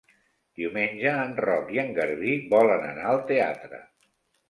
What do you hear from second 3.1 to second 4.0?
al teatre.